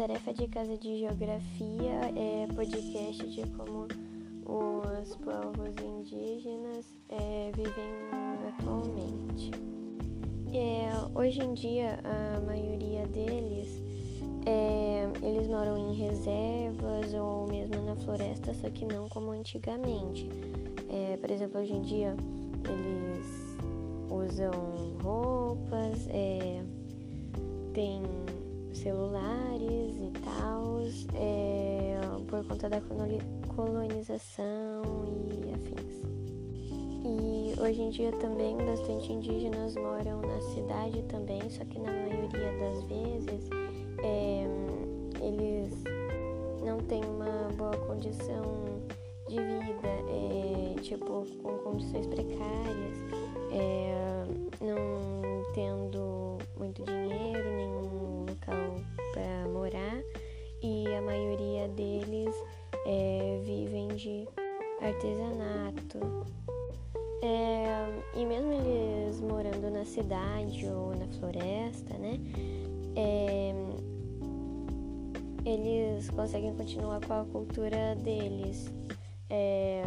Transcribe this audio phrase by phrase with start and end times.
[0.00, 3.86] Tarefa de Casa de Geografia é podcast de como
[4.46, 7.84] os povos indígenas é, vivem
[8.48, 9.50] atualmente.
[10.54, 13.68] É, hoje em dia, a maioria deles
[14.46, 20.26] é, eles moram em reservas ou mesmo na floresta, só que não como antigamente.
[20.88, 22.16] É, por exemplo, hoje em dia
[22.64, 23.26] eles
[24.08, 24.50] usam
[25.02, 26.62] roupas, é,
[27.74, 28.00] têm
[28.82, 30.80] celulares e tal,
[31.14, 32.80] é, por conta da
[33.54, 34.82] colonização
[35.28, 36.00] e afins.
[37.04, 42.52] E hoje em dia também bastante indígenas moram na cidade também, só que na maioria
[42.58, 43.50] das vezes
[44.02, 44.46] é,
[45.20, 45.84] eles
[46.64, 48.42] não têm uma boa condição
[49.28, 52.98] de vida, é, tipo, com condições precárias,
[54.60, 56.19] não tendo
[62.86, 64.28] é, vivem de
[64.80, 65.98] artesanato.
[67.22, 72.18] É, e mesmo eles morando na cidade ou na floresta, né?
[72.96, 73.54] É,
[75.44, 78.72] eles conseguem continuar com a cultura deles,
[79.28, 79.82] é,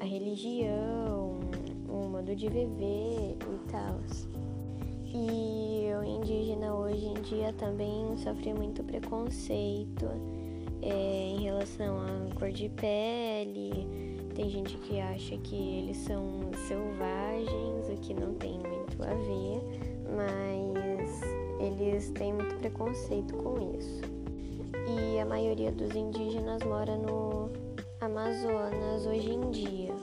[0.00, 1.40] a religião,
[1.88, 3.98] o modo de viver e tal.
[5.10, 10.06] E o indígena hoje em dia também sofre muito preconceito
[11.58, 13.88] relação à cor de pele.
[14.34, 16.22] Tem gente que acha que eles são
[16.68, 19.60] selvagens, o que não tem muito a ver,
[20.14, 21.20] mas
[21.60, 24.02] eles têm muito preconceito com isso.
[24.86, 27.50] E a maioria dos indígenas mora no
[28.00, 29.94] Amazonas hoje em dia.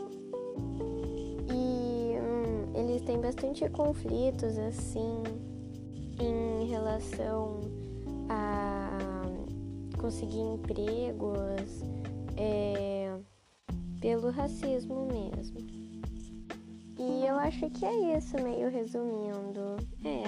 [1.50, 5.24] E hum, eles têm bastante conflitos assim
[6.20, 7.62] em relação
[8.28, 8.75] a
[10.06, 11.82] conseguir empregos
[12.38, 13.12] é,
[14.00, 15.58] pelo racismo mesmo.
[17.00, 19.78] E eu acho que é isso, meio resumindo.
[20.04, 20.22] É.